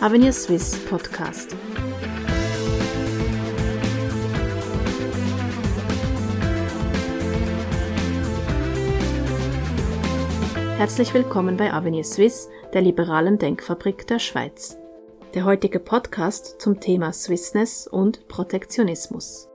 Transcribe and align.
Avenir 0.00 0.32
Swiss 0.32 0.82
Podcast. 0.86 1.54
Herzlich 10.78 11.12
willkommen 11.12 11.58
bei 11.58 11.70
Avenir 11.70 12.04
Swiss, 12.04 12.48
der 12.72 12.80
liberalen 12.80 13.38
Denkfabrik 13.38 14.06
der 14.06 14.18
Schweiz. 14.20 14.78
Der 15.34 15.44
heutige 15.44 15.78
Podcast 15.78 16.58
zum 16.62 16.80
Thema 16.80 17.12
Swissness 17.12 17.86
und 17.86 18.26
Protektionismus. 18.26 19.50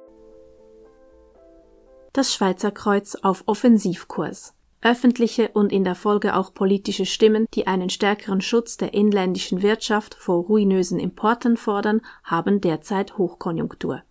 Das 2.14 2.32
Schweizer 2.32 2.70
Kreuz 2.70 3.16
auf 3.16 3.42
Offensivkurs. 3.48 4.55
Öffentliche 4.86 5.50
und 5.50 5.72
in 5.72 5.84
der 5.84 5.96
Folge 5.96 6.36
auch 6.36 6.54
politische 6.54 7.08
Stimmen, 7.08 7.48
die 7.56 7.66
einen 7.66 7.90
stärkeren 7.90 8.40
Schutz 8.40 8.78
der 8.78 8.94
inländischen 8.94 9.64
Wirtschaft 9.64 10.14
vor 10.14 10.44
ruinösen 10.44 11.00
Importen 11.00 11.58
fordern, 11.58 12.02
haben 12.24 12.62
derzeit 12.62 13.18
Hochkonjunktur. 13.18 14.04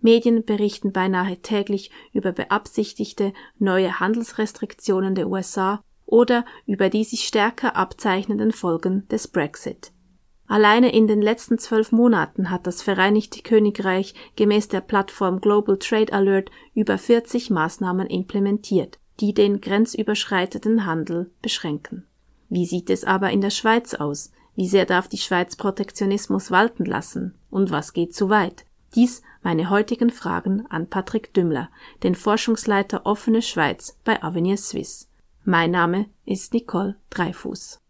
Medien 0.00 0.44
berichten 0.44 0.90
beinahe 0.90 1.36
täglich 1.42 1.92
über 2.12 2.32
beabsichtigte 2.32 3.32
neue 3.60 4.00
Handelsrestriktionen 4.00 5.14
der 5.14 5.28
USA 5.28 5.80
oder 6.06 6.44
über 6.66 6.88
die 6.88 7.04
sich 7.04 7.22
stärker 7.22 7.76
abzeichnenden 7.76 8.50
Folgen 8.50 9.06
des 9.06 9.28
Brexit. 9.28 9.92
Alleine 10.48 10.92
in 10.92 11.06
den 11.06 11.22
letzten 11.22 11.58
zwölf 11.58 11.92
Monaten 11.92 12.50
hat 12.50 12.66
das 12.66 12.82
Vereinigte 12.82 13.42
Königreich 13.42 14.14
gemäß 14.34 14.66
der 14.66 14.80
Plattform 14.80 15.40
Global 15.40 15.78
Trade 15.78 16.12
Alert 16.12 16.50
über 16.74 16.98
40 16.98 17.50
Maßnahmen 17.50 18.08
implementiert, 18.08 18.98
die 19.20 19.34
den 19.34 19.60
grenzüberschreitenden 19.60 20.86
Handel 20.86 21.30
beschränken. 21.42 22.06
Wie 22.48 22.66
sieht 22.66 22.90
es 22.90 23.04
aber 23.04 23.30
in 23.30 23.40
der 23.40 23.50
Schweiz 23.50 23.94
aus? 23.94 24.30
Wie 24.54 24.68
sehr 24.68 24.86
darf 24.86 25.08
die 25.08 25.18
Schweiz 25.18 25.56
Protektionismus 25.56 26.50
walten 26.50 26.84
lassen? 26.84 27.34
Und 27.50 27.70
was 27.70 27.92
geht 27.92 28.14
zu 28.14 28.30
weit? 28.30 28.64
Dies 28.94 29.22
meine 29.42 29.68
heutigen 29.68 30.10
Fragen 30.10 30.66
an 30.66 30.88
Patrick 30.88 31.34
Dümmler, 31.34 31.70
den 32.02 32.14
Forschungsleiter 32.14 33.04
Offene 33.04 33.42
Schweiz 33.42 33.98
bei 34.04 34.22
Avenir 34.22 34.56
Suisse. 34.56 35.06
Mein 35.44 35.70
Name 35.70 36.06
ist 36.24 36.54
Nicole 36.54 36.96
Dreifuß. 37.10 37.80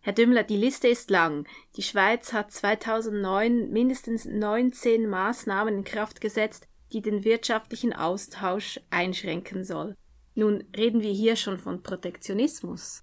Herr 0.00 0.12
Dümmler, 0.12 0.42
die 0.42 0.56
Liste 0.56 0.88
ist 0.88 1.10
lang. 1.10 1.46
Die 1.76 1.82
Schweiz 1.82 2.32
hat 2.32 2.50
2009 2.50 3.70
mindestens 3.70 4.24
19 4.24 5.08
Maßnahmen 5.08 5.74
in 5.74 5.84
Kraft 5.84 6.20
gesetzt, 6.20 6.66
die 6.92 7.02
den 7.02 7.24
wirtschaftlichen 7.24 7.92
Austausch 7.92 8.80
einschränken 8.90 9.64
soll. 9.64 9.96
Nun 10.34 10.64
reden 10.76 11.02
wir 11.02 11.12
hier 11.12 11.36
schon 11.36 11.58
von 11.58 11.82
Protektionismus. 11.82 13.02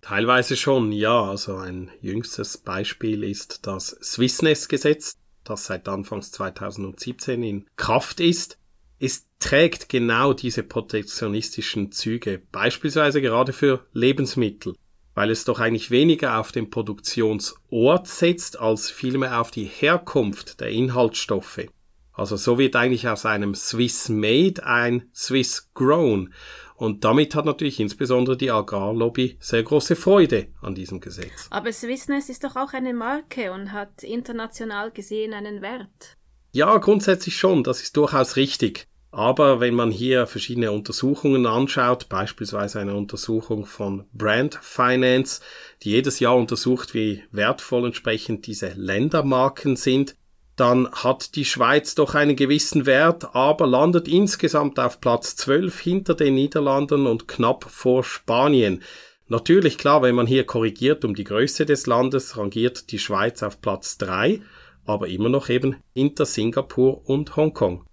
Teilweise 0.00 0.56
schon, 0.56 0.92
ja. 0.92 1.22
Also 1.22 1.56
ein 1.56 1.90
jüngstes 2.00 2.58
Beispiel 2.58 3.24
ist 3.24 3.66
das 3.66 3.96
Swissness-Gesetz, 4.02 5.16
das 5.44 5.66
seit 5.66 5.88
Anfangs 5.88 6.32
2017 6.32 7.42
in 7.42 7.66
Kraft 7.76 8.20
ist. 8.20 8.58
Es 8.98 9.26
trägt 9.38 9.88
genau 9.88 10.32
diese 10.32 10.62
protektionistischen 10.62 11.90
Züge, 11.90 12.40
beispielsweise 12.52 13.20
gerade 13.20 13.52
für 13.52 13.86
Lebensmittel, 13.92 14.76
weil 15.14 15.30
es 15.30 15.44
doch 15.44 15.58
eigentlich 15.58 15.90
weniger 15.90 16.38
auf 16.38 16.52
den 16.52 16.70
Produktionsort 16.70 18.06
setzt, 18.06 18.60
als 18.60 18.90
vielmehr 18.90 19.40
auf 19.40 19.50
die 19.50 19.64
Herkunft 19.64 20.60
der 20.60 20.68
Inhaltsstoffe. 20.68 21.66
Also 22.12 22.36
so 22.36 22.58
wird 22.58 22.76
eigentlich 22.76 23.08
aus 23.08 23.24
einem 23.24 23.54
Swiss 23.54 24.08
Made 24.08 24.64
ein 24.64 25.08
Swiss 25.14 25.70
Grown. 25.74 26.32
Und 26.76 27.04
damit 27.04 27.34
hat 27.34 27.44
natürlich 27.44 27.80
insbesondere 27.80 28.36
die 28.36 28.50
Agrarlobby 28.50 29.36
sehr 29.40 29.62
große 29.62 29.94
Freude 29.94 30.48
an 30.60 30.74
diesem 30.74 31.00
Gesetz. 31.00 31.46
Aber 31.50 31.72
Swissness 31.72 32.28
ist 32.28 32.44
doch 32.44 32.56
auch 32.56 32.72
eine 32.72 32.92
Marke 32.92 33.52
und 33.52 33.72
hat 33.72 34.02
international 34.02 34.90
gesehen 34.90 35.32
einen 35.32 35.62
Wert. 35.62 36.16
Ja, 36.50 36.76
grundsätzlich 36.78 37.36
schon, 37.36 37.62
das 37.62 37.82
ist 37.82 37.96
durchaus 37.96 38.36
richtig. 38.36 38.86
Aber 39.12 39.60
wenn 39.60 39.74
man 39.74 39.90
hier 39.90 40.26
verschiedene 40.26 40.72
Untersuchungen 40.72 41.46
anschaut, 41.46 42.08
beispielsweise 42.08 42.80
eine 42.80 42.96
Untersuchung 42.96 43.66
von 43.66 44.06
Brand 44.14 44.58
Finance, 44.60 45.42
die 45.82 45.90
jedes 45.90 46.18
Jahr 46.18 46.34
untersucht, 46.36 46.94
wie 46.94 47.22
wertvoll 47.30 47.86
entsprechend 47.86 48.46
diese 48.46 48.72
Ländermarken 48.74 49.76
sind, 49.76 50.16
dann 50.56 50.90
hat 50.90 51.34
die 51.36 51.44
Schweiz 51.44 51.94
doch 51.94 52.14
einen 52.14 52.36
gewissen 52.36 52.84
Wert, 52.84 53.34
aber 53.34 53.66
landet 53.66 54.06
insgesamt 54.06 54.78
auf 54.78 55.00
Platz 55.00 55.36
12 55.36 55.80
hinter 55.80 56.14
den 56.14 56.34
Niederlanden 56.34 57.06
und 57.06 57.26
knapp 57.26 57.64
vor 57.64 58.04
Spanien. 58.04 58.82
Natürlich 59.28 59.78
klar, 59.78 60.02
wenn 60.02 60.14
man 60.14 60.26
hier 60.26 60.44
korrigiert 60.44 61.04
um 61.04 61.14
die 61.14 61.24
Größe 61.24 61.64
des 61.64 61.86
Landes, 61.86 62.36
rangiert 62.36 62.92
die 62.92 62.98
Schweiz 62.98 63.42
auf 63.42 63.62
Platz 63.62 63.96
3, 63.96 64.42
aber 64.84 65.08
immer 65.08 65.30
noch 65.30 65.48
eben 65.48 65.76
hinter 65.94 66.26
Singapur 66.26 67.08
und 67.08 67.34
Hongkong. 67.36 67.84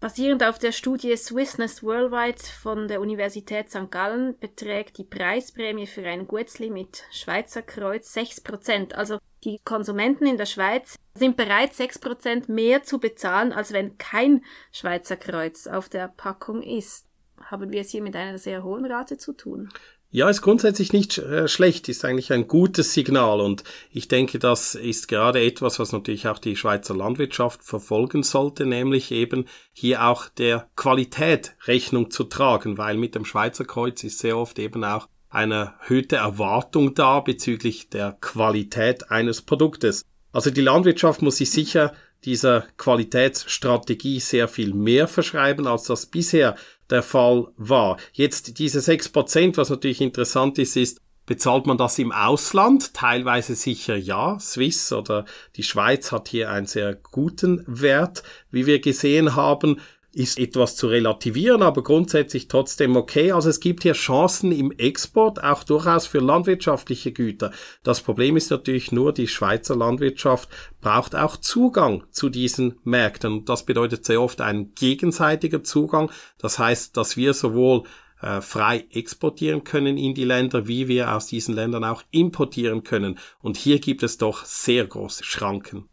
Basierend 0.00 0.44
auf 0.44 0.60
der 0.60 0.70
Studie 0.70 1.16
Swissness 1.16 1.82
Worldwide 1.82 2.40
von 2.62 2.86
der 2.86 3.00
Universität 3.00 3.68
St. 3.68 3.90
Gallen 3.90 4.38
beträgt 4.38 4.96
die 4.96 5.02
Preisprämie 5.02 5.88
für 5.88 6.06
ein 6.06 6.28
Guetzli 6.28 6.70
mit 6.70 7.02
Schweizer 7.10 7.62
Kreuz 7.62 8.16
6%. 8.16 8.94
Also 8.94 9.18
die 9.42 9.58
Konsumenten 9.64 10.24
in 10.26 10.36
der 10.36 10.46
Schweiz 10.46 10.94
sind 11.14 11.36
bereit, 11.36 11.72
6% 11.72 12.48
mehr 12.48 12.84
zu 12.84 13.00
bezahlen, 13.00 13.52
als 13.52 13.72
wenn 13.72 13.98
kein 13.98 14.44
Schweizer 14.70 15.16
Kreuz 15.16 15.66
auf 15.66 15.88
der 15.88 16.06
Packung 16.06 16.62
ist. 16.62 17.08
Haben 17.42 17.72
wir 17.72 17.80
es 17.80 17.90
hier 17.90 18.02
mit 18.02 18.14
einer 18.14 18.38
sehr 18.38 18.62
hohen 18.62 18.84
Rate 18.84 19.18
zu 19.18 19.32
tun? 19.32 19.68
Ja, 20.10 20.30
ist 20.30 20.40
grundsätzlich 20.40 20.94
nicht 20.94 21.18
äh, 21.18 21.48
schlecht, 21.48 21.86
ist 21.90 22.02
eigentlich 22.02 22.32
ein 22.32 22.48
gutes 22.48 22.94
Signal 22.94 23.42
und 23.42 23.62
ich 23.90 24.08
denke, 24.08 24.38
das 24.38 24.74
ist 24.74 25.06
gerade 25.06 25.42
etwas, 25.44 25.78
was 25.78 25.92
natürlich 25.92 26.26
auch 26.28 26.38
die 26.38 26.56
Schweizer 26.56 26.96
Landwirtschaft 26.96 27.62
verfolgen 27.62 28.22
sollte, 28.22 28.64
nämlich 28.64 29.10
eben 29.10 29.44
hier 29.74 30.06
auch 30.06 30.30
der 30.30 30.66
Qualität 30.76 31.56
Rechnung 31.66 32.10
zu 32.10 32.24
tragen, 32.24 32.78
weil 32.78 32.96
mit 32.96 33.16
dem 33.16 33.26
Schweizer 33.26 33.66
Kreuz 33.66 34.02
ist 34.02 34.20
sehr 34.20 34.38
oft 34.38 34.58
eben 34.58 34.82
auch 34.82 35.08
eine 35.28 35.74
erhöhte 35.82 36.16
Erwartung 36.16 36.94
da 36.94 37.20
bezüglich 37.20 37.90
der 37.90 38.16
Qualität 38.18 39.10
eines 39.10 39.42
Produktes. 39.42 40.06
Also 40.32 40.50
die 40.50 40.62
Landwirtschaft 40.62 41.20
muss 41.20 41.36
sich 41.36 41.50
sicher 41.50 41.92
dieser 42.24 42.66
Qualitätsstrategie 42.76 44.20
sehr 44.20 44.48
viel 44.48 44.74
mehr 44.74 45.08
verschreiben, 45.08 45.66
als 45.66 45.84
das 45.84 46.06
bisher 46.06 46.56
der 46.90 47.02
Fall 47.02 47.48
war. 47.56 47.98
Jetzt 48.12 48.58
diese 48.58 48.80
sechs 48.80 49.08
Prozent, 49.08 49.56
was 49.56 49.70
natürlich 49.70 50.00
interessant 50.00 50.58
ist, 50.58 50.76
ist, 50.76 51.00
bezahlt 51.26 51.66
man 51.66 51.76
das 51.76 51.98
im 51.98 52.10
Ausland? 52.10 52.94
Teilweise 52.94 53.54
sicher 53.54 53.96
ja. 53.96 54.38
Swiss 54.40 54.92
oder 54.92 55.26
die 55.56 55.62
Schweiz 55.62 56.10
hat 56.10 56.28
hier 56.28 56.50
einen 56.50 56.66
sehr 56.66 56.94
guten 56.94 57.62
Wert, 57.66 58.22
wie 58.50 58.66
wir 58.66 58.80
gesehen 58.80 59.36
haben 59.36 59.80
ist 60.12 60.38
etwas 60.38 60.74
zu 60.74 60.86
relativieren, 60.86 61.62
aber 61.62 61.82
grundsätzlich 61.82 62.48
trotzdem 62.48 62.96
okay. 62.96 63.32
Also 63.32 63.50
es 63.50 63.60
gibt 63.60 63.82
hier 63.82 63.92
Chancen 63.92 64.52
im 64.52 64.72
Export, 64.72 65.42
auch 65.42 65.64
durchaus 65.64 66.06
für 66.06 66.18
landwirtschaftliche 66.18 67.12
Güter. 67.12 67.52
Das 67.82 68.00
Problem 68.00 68.36
ist 68.36 68.50
natürlich 68.50 68.90
nur, 68.90 69.12
die 69.12 69.28
Schweizer 69.28 69.76
Landwirtschaft 69.76 70.48
braucht 70.80 71.14
auch 71.14 71.36
Zugang 71.36 72.04
zu 72.10 72.30
diesen 72.30 72.78
Märkten. 72.84 73.32
Und 73.32 73.48
das 73.48 73.66
bedeutet 73.66 74.04
sehr 74.06 74.22
oft 74.22 74.40
ein 74.40 74.72
gegenseitiger 74.74 75.62
Zugang. 75.62 76.10
Das 76.38 76.58
heißt, 76.58 76.96
dass 76.96 77.16
wir 77.16 77.34
sowohl 77.34 77.84
äh, 78.22 78.40
frei 78.40 78.86
exportieren 78.90 79.62
können 79.62 79.98
in 79.98 80.14
die 80.14 80.24
Länder, 80.24 80.66
wie 80.66 80.88
wir 80.88 81.14
aus 81.14 81.26
diesen 81.26 81.54
Ländern 81.54 81.84
auch 81.84 82.02
importieren 82.10 82.82
können. 82.82 83.18
Und 83.40 83.56
hier 83.56 83.78
gibt 83.78 84.02
es 84.02 84.16
doch 84.16 84.44
sehr 84.44 84.86
große 84.86 85.22
Schranken. 85.22 85.88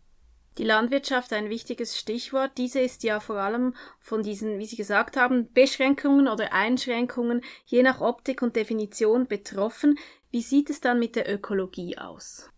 Die 0.58 0.64
Landwirtschaft 0.64 1.34
ein 1.34 1.50
wichtiges 1.50 1.98
Stichwort. 1.98 2.52
Diese 2.58 2.80
ist 2.80 3.04
ja 3.04 3.20
vor 3.20 3.38
allem 3.38 3.74
von 4.00 4.24
diesen, 4.24 4.58
wie 4.58 4.66
Sie 4.66 4.78
gesagt 4.78 5.18
haben, 5.18 5.52
Beschränkungen 5.54 6.30
oder 6.30 6.54
Einschränkungen 6.54 7.42
je 7.66 7.84
nach 7.84 8.00
Optik 8.00 8.42
und 8.42 8.56
Definition 8.56 9.28
betroffen. 9.28 10.00
Wie 10.32 10.42
sieht 10.42 10.70
es 10.70 10.80
dann 10.80 11.00
mit 11.00 11.18
der 11.18 11.32
Ökologie 11.32 11.98
aus? 11.98 12.50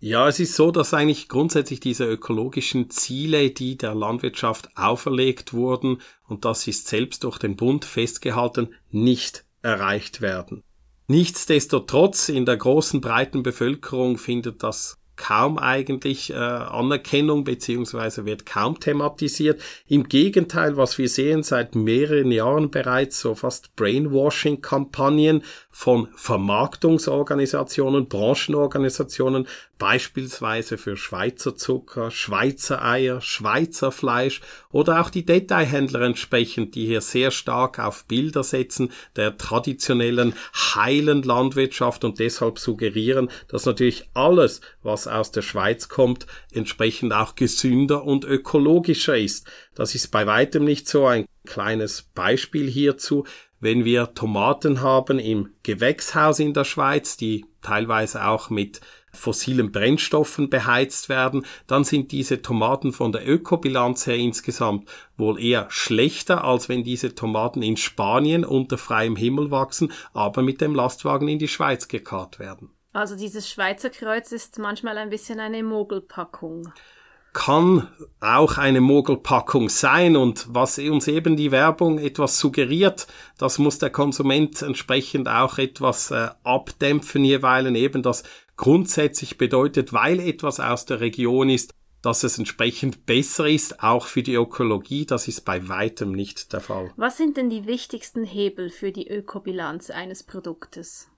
Ja, 0.00 0.28
es 0.28 0.40
ist 0.40 0.54
so, 0.54 0.70
dass 0.72 0.92
eigentlich 0.92 1.28
grundsätzlich 1.28 1.80
diese 1.80 2.04
ökologischen 2.04 2.90
Ziele, 2.90 3.50
die 3.50 3.78
der 3.78 3.94
Landwirtschaft 3.94 4.68
auferlegt 4.76 5.54
wurden, 5.54 6.02
und 6.28 6.44
das 6.44 6.66
ist 6.66 6.88
selbst 6.88 7.24
durch 7.24 7.38
den 7.38 7.56
Bund 7.56 7.84
festgehalten, 7.84 8.74
nicht 8.90 9.44
erreicht 9.62 10.20
werden. 10.20 10.62
Nichtsdestotrotz 11.06 12.28
in 12.28 12.44
der 12.44 12.56
großen 12.56 13.00
breiten 13.00 13.42
Bevölkerung 13.42 14.18
findet 14.18 14.62
das 14.62 14.98
kaum 15.16 15.58
eigentlich 15.58 16.30
äh, 16.30 16.34
Anerkennung 16.34 17.44
beziehungsweise 17.44 18.26
wird 18.26 18.46
kaum 18.46 18.78
thematisiert. 18.78 19.60
Im 19.88 20.08
Gegenteil, 20.08 20.76
was 20.76 20.98
wir 20.98 21.08
sehen 21.08 21.42
seit 21.42 21.74
mehreren 21.74 22.30
Jahren 22.30 22.70
bereits, 22.70 23.20
so 23.20 23.34
fast 23.34 23.74
Brainwashing-Kampagnen 23.76 25.42
von 25.70 26.08
Vermarktungsorganisationen, 26.14 28.08
Branchenorganisationen, 28.08 29.46
beispielsweise 29.78 30.78
für 30.78 30.96
Schweizer 30.96 31.56
Zucker, 31.56 32.10
Schweizer 32.10 32.84
Eier, 32.84 33.20
Schweizer 33.20 33.92
Fleisch 33.92 34.40
oder 34.70 35.00
auch 35.00 35.10
die 35.10 35.26
Detailhändler 35.26 36.02
entsprechend, 36.02 36.74
die 36.74 36.86
hier 36.86 37.00
sehr 37.00 37.30
stark 37.30 37.78
auf 37.78 38.04
Bilder 38.06 38.42
setzen 38.42 38.90
der 39.16 39.36
traditionellen 39.36 40.34
heilen 40.54 41.22
Landwirtschaft 41.22 42.04
und 42.04 42.18
deshalb 42.18 42.58
suggerieren, 42.58 43.28
dass 43.48 43.66
natürlich 43.66 44.08
alles, 44.14 44.60
was 44.82 45.06
aus 45.06 45.30
der 45.30 45.42
Schweiz 45.42 45.88
kommt, 45.88 46.26
entsprechend 46.52 47.12
auch 47.12 47.34
gesünder 47.34 48.04
und 48.04 48.24
ökologischer 48.24 49.16
ist. 49.16 49.46
Das 49.74 49.94
ist 49.94 50.08
bei 50.08 50.26
weitem 50.26 50.64
nicht 50.64 50.88
so. 50.88 51.06
Ein 51.06 51.26
kleines 51.46 52.02
Beispiel 52.02 52.68
hierzu. 52.68 53.24
Wenn 53.58 53.84
wir 53.84 54.12
Tomaten 54.14 54.82
haben 54.82 55.18
im 55.18 55.50
Gewächshaus 55.62 56.40
in 56.40 56.52
der 56.52 56.64
Schweiz, 56.64 57.16
die 57.16 57.46
teilweise 57.62 58.26
auch 58.26 58.50
mit 58.50 58.80
fossilen 59.12 59.72
Brennstoffen 59.72 60.50
beheizt 60.50 61.08
werden, 61.08 61.46
dann 61.66 61.84
sind 61.84 62.12
diese 62.12 62.42
Tomaten 62.42 62.92
von 62.92 63.12
der 63.12 63.26
Ökobilanz 63.26 64.06
her 64.06 64.16
insgesamt 64.16 64.88
wohl 65.16 65.42
eher 65.42 65.66
schlechter, 65.70 66.44
als 66.44 66.68
wenn 66.68 66.84
diese 66.84 67.14
Tomaten 67.14 67.62
in 67.62 67.78
Spanien 67.78 68.44
unter 68.44 68.76
freiem 68.76 69.16
Himmel 69.16 69.50
wachsen, 69.50 69.90
aber 70.12 70.42
mit 70.42 70.60
dem 70.60 70.74
Lastwagen 70.74 71.28
in 71.28 71.38
die 71.38 71.48
Schweiz 71.48 71.88
gekarrt 71.88 72.38
werden. 72.38 72.70
Also 72.92 73.16
dieses 73.16 73.48
Schweizer 73.48 73.90
Kreuz 73.90 74.32
ist 74.32 74.58
manchmal 74.58 74.98
ein 74.98 75.10
bisschen 75.10 75.40
eine 75.40 75.62
Mogelpackung 75.62 76.72
kann 77.36 77.86
auch 78.18 78.56
eine 78.56 78.80
Mogelpackung 78.80 79.68
sein 79.68 80.16
und 80.16 80.46
was 80.48 80.78
uns 80.78 81.06
eben 81.06 81.36
die 81.36 81.50
Werbung 81.50 81.98
etwas 81.98 82.38
suggeriert, 82.38 83.06
das 83.36 83.58
muss 83.58 83.78
der 83.78 83.90
Konsument 83.90 84.62
entsprechend 84.62 85.28
auch 85.28 85.58
etwas 85.58 86.10
äh, 86.10 86.30
abdämpfen 86.44 87.24
jeweils 87.24 87.68
eben 87.76 88.02
das 88.02 88.22
grundsätzlich 88.56 89.36
bedeutet, 89.36 89.92
weil 89.92 90.18
etwas 90.18 90.60
aus 90.60 90.86
der 90.86 91.00
Region 91.00 91.50
ist, 91.50 91.74
dass 92.00 92.24
es 92.24 92.38
entsprechend 92.38 93.04
besser 93.04 93.46
ist, 93.46 93.82
auch 93.82 94.06
für 94.06 94.22
die 94.22 94.34
Ökologie. 94.34 95.04
Das 95.04 95.28
ist 95.28 95.44
bei 95.44 95.68
weitem 95.68 96.12
nicht 96.12 96.54
der 96.54 96.60
Fall. 96.60 96.90
Was 96.96 97.18
sind 97.18 97.36
denn 97.36 97.50
die 97.50 97.66
wichtigsten 97.66 98.24
Hebel 98.24 98.70
für 98.70 98.92
die 98.92 99.08
Ökobilanz 99.08 99.90
eines 99.90 100.22
Produktes? 100.22 101.10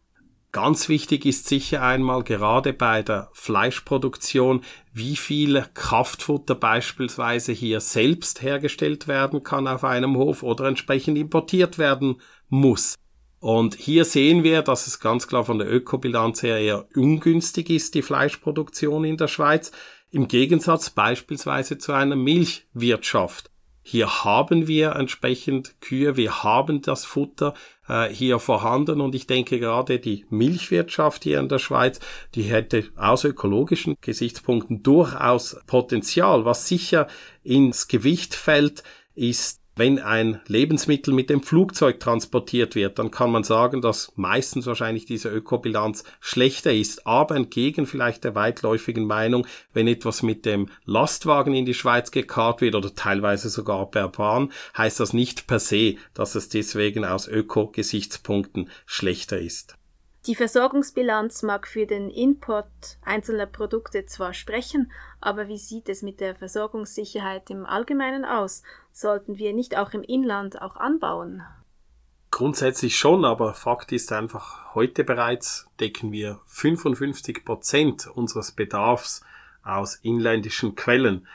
Ganz 0.60 0.88
wichtig 0.88 1.24
ist 1.24 1.46
sicher 1.46 1.84
einmal 1.84 2.24
gerade 2.24 2.72
bei 2.72 3.04
der 3.04 3.30
Fleischproduktion, 3.32 4.62
wie 4.92 5.14
viel 5.14 5.64
Kraftfutter 5.72 6.56
beispielsweise 6.56 7.52
hier 7.52 7.78
selbst 7.78 8.42
hergestellt 8.42 9.06
werden 9.06 9.44
kann 9.44 9.68
auf 9.68 9.84
einem 9.84 10.16
Hof 10.16 10.42
oder 10.42 10.64
entsprechend 10.64 11.16
importiert 11.16 11.78
werden 11.78 12.20
muss. 12.48 12.96
Und 13.38 13.76
hier 13.76 14.04
sehen 14.04 14.42
wir, 14.42 14.62
dass 14.62 14.88
es 14.88 14.98
ganz 14.98 15.28
klar 15.28 15.44
von 15.44 15.60
der 15.60 15.72
Ökobilanz 15.72 16.42
her 16.42 16.58
eher 16.58 16.88
ungünstig 16.96 17.70
ist, 17.70 17.94
die 17.94 18.02
Fleischproduktion 18.02 19.04
in 19.04 19.16
der 19.16 19.28
Schweiz, 19.28 19.70
im 20.10 20.26
Gegensatz 20.26 20.90
beispielsweise 20.90 21.78
zu 21.78 21.92
einer 21.92 22.16
Milchwirtschaft. 22.16 23.52
Hier 23.90 24.22
haben 24.22 24.68
wir 24.68 24.96
entsprechend 24.96 25.80
Kühe, 25.80 26.18
wir 26.18 26.42
haben 26.42 26.82
das 26.82 27.06
Futter 27.06 27.54
äh, 27.88 28.10
hier 28.10 28.38
vorhanden 28.38 29.00
und 29.00 29.14
ich 29.14 29.26
denke 29.26 29.58
gerade 29.58 29.98
die 29.98 30.26
Milchwirtschaft 30.28 31.24
hier 31.24 31.40
in 31.40 31.48
der 31.48 31.58
Schweiz, 31.58 31.98
die 32.34 32.42
hätte 32.42 32.84
aus 32.96 33.24
ökologischen 33.24 33.96
Gesichtspunkten 34.02 34.82
durchaus 34.82 35.56
Potenzial. 35.66 36.44
Was 36.44 36.68
sicher 36.68 37.06
ins 37.42 37.88
Gewicht 37.88 38.34
fällt, 38.34 38.82
ist 39.14 39.62
wenn 39.78 40.00
ein 40.00 40.40
Lebensmittel 40.46 41.14
mit 41.14 41.30
dem 41.30 41.42
Flugzeug 41.42 42.00
transportiert 42.00 42.74
wird, 42.74 42.98
dann 42.98 43.10
kann 43.10 43.30
man 43.30 43.44
sagen, 43.44 43.80
dass 43.80 44.12
meistens 44.16 44.66
wahrscheinlich 44.66 45.06
diese 45.06 45.28
Ökobilanz 45.28 46.04
schlechter 46.20 46.72
ist. 46.72 47.06
Aber 47.06 47.36
entgegen 47.36 47.86
vielleicht 47.86 48.24
der 48.24 48.34
weitläufigen 48.34 49.06
Meinung, 49.06 49.46
wenn 49.72 49.86
etwas 49.86 50.22
mit 50.22 50.44
dem 50.44 50.68
Lastwagen 50.84 51.54
in 51.54 51.64
die 51.64 51.74
Schweiz 51.74 52.10
gekarrt 52.10 52.60
wird 52.60 52.74
oder 52.74 52.94
teilweise 52.94 53.48
sogar 53.48 53.90
per 53.90 54.08
Bahn, 54.08 54.52
heißt 54.76 54.98
das 54.98 55.12
nicht 55.12 55.46
per 55.46 55.60
se, 55.60 55.94
dass 56.12 56.34
es 56.34 56.48
deswegen 56.48 57.04
aus 57.04 57.28
Öko-Gesichtspunkten 57.28 58.70
schlechter 58.84 59.38
ist. 59.38 59.77
Die 60.28 60.34
Versorgungsbilanz 60.34 61.42
mag 61.42 61.66
für 61.66 61.86
den 61.86 62.10
Import 62.10 62.98
einzelner 63.02 63.46
Produkte 63.46 64.04
zwar 64.04 64.34
sprechen, 64.34 64.92
aber 65.22 65.48
wie 65.48 65.56
sieht 65.56 65.88
es 65.88 66.02
mit 66.02 66.20
der 66.20 66.34
Versorgungssicherheit 66.34 67.48
im 67.48 67.64
Allgemeinen 67.64 68.26
aus? 68.26 68.62
Sollten 68.92 69.38
wir 69.38 69.54
nicht 69.54 69.78
auch 69.78 69.94
im 69.94 70.02
Inland 70.02 70.60
auch 70.60 70.76
anbauen? 70.76 71.44
Grundsätzlich 72.30 72.98
schon, 72.98 73.24
aber 73.24 73.54
Fakt 73.54 73.90
ist 73.90 74.12
einfach, 74.12 74.74
heute 74.74 75.02
bereits 75.02 75.66
decken 75.80 76.12
wir 76.12 76.40
55 76.44 77.46
Prozent 77.46 78.06
unseres 78.06 78.52
Bedarfs 78.52 79.22
aus 79.62 79.94
inländischen 79.94 80.74
Quellen. 80.74 81.26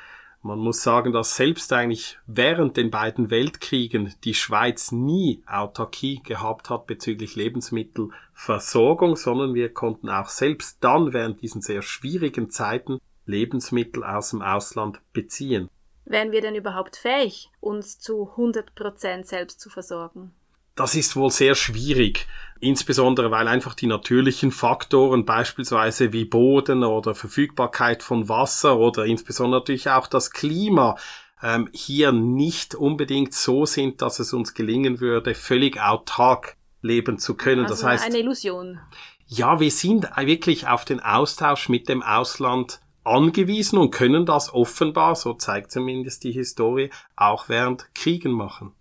Man 0.46 0.60
muss 0.60 0.84
sagen, 0.84 1.14
dass 1.14 1.38
selbst 1.38 1.72
eigentlich 1.72 2.20
während 2.28 2.76
den 2.76 2.92
beiden 2.92 3.30
Weltkriegen 3.30 4.14
die 4.26 4.34
Schweiz 4.34 4.92
nie 4.92 5.42
Autarkie 5.48 6.22
gehabt 6.22 6.70
hat 6.70 6.86
bezüglich 6.86 7.38
Lebensmittelversorgung, 7.38 9.16
sondern 9.16 9.54
wir 9.54 9.74
konnten 9.74 10.10
auch 10.10 10.28
selbst 10.28 10.84
dann 10.84 11.14
während 11.14 11.42
diesen 11.42 11.62
sehr 11.62 11.82
schwierigen 11.82 12.50
Zeiten 12.50 13.00
Lebensmittel 13.26 14.04
aus 14.04 14.32
dem 14.32 14.42
Ausland 14.42 15.00
beziehen. 15.14 15.70
Wären 16.04 16.34
wir 16.34 16.42
denn 16.42 16.56
überhaupt 16.56 16.98
fähig, 16.98 17.50
uns 17.62 18.00
zu 18.00 18.32
100 18.32 18.76
Prozent 18.76 19.26
selbst 19.26 19.62
zu 19.62 19.70
versorgen? 19.70 20.34
Das 20.76 20.96
ist 20.96 21.16
wohl 21.16 21.30
sehr 21.30 21.54
schwierig, 21.54 22.28
insbesondere 22.60 23.30
weil 23.30 23.48
einfach 23.48 23.76
die 23.76 23.86
natürlichen 23.86 24.52
Faktoren 24.52 25.24
beispielsweise 25.26 26.14
wie 26.14 26.26
Boden 26.26 26.84
oder 26.84 27.14
Verfügbarkeit 27.14 28.02
von 28.02 28.28
Wasser 28.28 28.78
oder 28.78 29.06
insbesondere 29.06 29.62
natürlich 29.62 29.90
auch 29.90 30.08
das 30.08 30.32
Klima 30.32 30.98
ähm, 31.44 31.70
hier 31.74 32.12
nicht 32.12 32.74
unbedingt 32.74 33.34
so 33.34 33.66
sind, 33.66 34.02
dass 34.02 34.20
es 34.20 34.34
uns 34.34 34.56
gelingen 34.56 35.00
würde, 35.00 35.36
völlig 35.36 35.80
autark 35.80 36.56
leben 36.82 37.20
zu 37.20 37.36
können. 37.36 37.66
Also 37.66 37.74
das 37.74 37.84
heißt, 37.84 38.06
eine 38.06 38.20
Illusion. 38.20 38.80
Ja, 39.28 39.60
wir 39.60 39.72
sind 39.72 40.10
wirklich 40.18 40.68
auf 40.68 40.86
den 40.86 41.00
Austausch 41.00 41.70
mit 41.70 41.88
dem 41.88 42.02
Ausland 42.02 42.80
angewiesen 43.04 43.78
und 43.78 43.92
können 43.92 44.26
das 44.26 44.54
offenbar, 44.54 45.16
so 45.16 45.34
zeigt 45.34 45.72
zumindest 45.72 46.24
die 46.24 46.32
Historie, 46.32 46.90
auch 47.16 47.50
während 47.50 47.94
Kriegen 47.94 48.32
machen. 48.32 48.74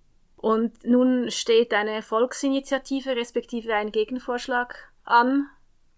Und 0.43 0.85
nun 0.85 1.31
steht 1.31 1.73
eine 1.73 2.03
Volksinitiative 2.03 3.15
respektive 3.15 3.75
ein 3.75 3.93
Gegenvorschlag 3.93 4.75
an. 5.05 5.49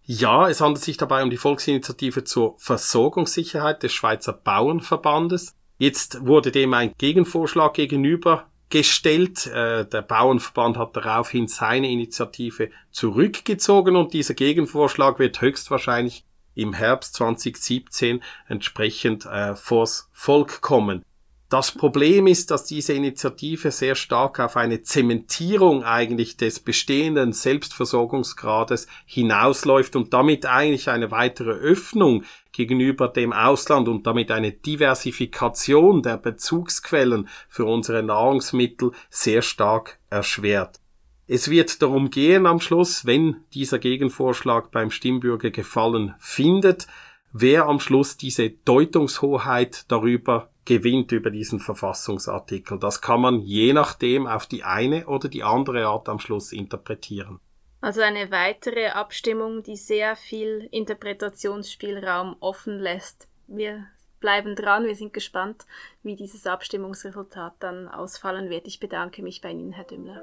Ja, 0.03 0.51
es 0.51 0.61
handelt 0.61 0.85
sich 0.85 0.99
dabei 0.99 1.23
um 1.23 1.31
die 1.31 1.39
Volksinitiative 1.39 2.25
zur 2.25 2.55
Versorgungssicherheit 2.59 3.83
des 3.83 3.95
Schweizer 3.95 4.35
Bauernverbandes. 4.35 5.55
Jetzt 5.79 6.27
wurde 6.27 6.53
dem 6.53 6.75
ein 6.75 6.93
Gegenvorschlag 6.99 7.73
gegenübergestellt. 7.73 9.47
Äh, 9.47 9.87
der 9.87 10.03
Bauernverband 10.03 10.77
hat 10.77 10.95
daraufhin 10.95 11.49
seine 11.49 11.91
Initiative 11.91 12.71
zurückgezogen 12.91 13.97
und 13.97 14.13
dieser 14.13 14.35
Gegenvorschlag 14.35 15.19
wird 15.19 15.41
höchstwahrscheinlich 15.41 16.27
im 16.55 16.75
Herbst 16.75 17.15
2017 17.15 18.23
entsprechend 18.47 19.25
äh, 19.25 19.57
vors 19.57 20.11
Volk 20.13 20.61
kommen. 20.61 21.03
Das 21.51 21.71
Problem 21.73 22.27
ist, 22.27 22.51
dass 22.51 22.65
diese 22.65 22.95
Initiative 22.95 23.71
sehr 23.71 23.95
stark 23.95 24.41
auf 24.41 24.57
eine 24.57 24.83
Zementierung 24.83 25.85
eigentlich 25.85 26.37
des 26.37 26.59
bestehenden 26.59 27.33
Selbstversorgungsgrades 27.33 28.87
hinausläuft 29.05 29.95
und 29.95 30.15
damit 30.15 30.47
eigentlich 30.47 30.89
eine 30.89 31.11
weitere 31.11 31.51
Öffnung 31.51 32.25
gegenüber 32.53 33.09
dem 33.09 33.33
Ausland 33.33 33.89
und 33.89 34.07
damit 34.07 34.31
eine 34.31 34.53
Diversifikation 34.53 36.03
der 36.03 36.17
Bezugsquellen 36.17 37.29
für 37.49 37.67
unsere 37.67 38.03
Nahrungsmittel 38.03 38.93
sehr 39.11 39.43
stark 39.43 39.99
erschwert. 40.09 40.81
Es 41.27 41.51
wird 41.51 41.81
darum 41.83 42.11
gehen 42.11 42.47
am 42.47 42.61
Schluss, 42.61 43.07
wenn 43.07 43.37
dieser 43.55 43.79
Gegenvorschlag 43.79 44.71
beim 44.71 44.91
Stimmbürger 44.91 45.51
gefallen 45.51 46.15
findet, 46.19 46.87
wer 47.35 47.67
am 47.67 47.81
Schluss 47.81 48.17
diese 48.17 48.49
Deutungshoheit 48.49 49.91
darüber 49.91 50.49
gewinnt 50.65 51.13
über 51.13 51.31
diesen 51.31 51.61
Verfassungsartikel. 51.61 52.79
Das 52.79 53.03
kann 53.03 53.21
man 53.21 53.41
je 53.41 53.75
nachdem 53.75 54.27
auf 54.27 54.47
die 54.47 54.63
eine 54.63 55.07
oder 55.07 55.29
die 55.29 55.43
andere 55.43 55.87
Art 55.87 56.09
am 56.09 56.19
Schluss 56.19 56.53
interpretieren. 56.53 57.41
Also 57.83 58.01
eine 58.01 58.31
weitere 58.31 58.87
Abstimmung, 58.87 59.63
die 59.63 59.77
sehr 59.77 60.17
viel 60.17 60.69
Interpretationsspielraum 60.71 62.37
offen 62.41 62.79
lässt. 62.79 63.29
Wir 63.47 63.89
bleiben 64.21 64.57
dran, 64.57 64.87
wir 64.87 64.95
sind 64.95 65.13
gespannt, 65.13 65.67
wie 66.03 66.17
dieses 66.17 66.47
Abstimmungsresultat 66.47 67.57
dann 67.59 67.89
ausfallen 67.89 68.49
wird. 68.49 68.67
Ich 68.69 68.81
bedanke 68.81 69.23
mich 69.23 69.43
bei 69.43 69.51
Ihnen, 69.51 69.73
Herr 69.73 69.85
Dümmler. 69.85 70.23